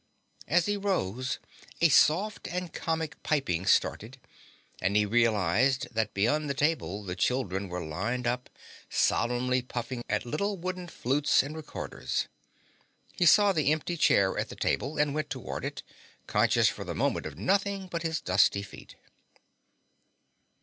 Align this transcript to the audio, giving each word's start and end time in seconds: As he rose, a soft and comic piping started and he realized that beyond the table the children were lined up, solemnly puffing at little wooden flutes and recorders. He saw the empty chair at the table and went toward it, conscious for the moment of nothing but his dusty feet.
As 0.47 0.65
he 0.65 0.77
rose, 0.77 1.37
a 1.79 1.89
soft 1.89 2.47
and 2.47 2.73
comic 2.73 3.21
piping 3.21 3.67
started 3.67 4.17
and 4.81 4.95
he 4.95 5.05
realized 5.05 5.85
that 5.91 6.15
beyond 6.15 6.49
the 6.49 6.55
table 6.55 7.03
the 7.03 7.15
children 7.15 7.69
were 7.69 7.85
lined 7.85 8.25
up, 8.25 8.49
solemnly 8.89 9.61
puffing 9.61 10.03
at 10.09 10.25
little 10.25 10.57
wooden 10.57 10.87
flutes 10.87 11.43
and 11.43 11.55
recorders. 11.55 12.27
He 13.15 13.27
saw 13.27 13.51
the 13.51 13.71
empty 13.71 13.95
chair 13.95 14.39
at 14.39 14.49
the 14.49 14.55
table 14.55 14.97
and 14.97 15.13
went 15.13 15.29
toward 15.29 15.63
it, 15.63 15.83
conscious 16.25 16.67
for 16.67 16.83
the 16.83 16.95
moment 16.95 17.27
of 17.27 17.37
nothing 17.37 17.85
but 17.85 18.01
his 18.01 18.21
dusty 18.21 18.63
feet. 18.63 18.95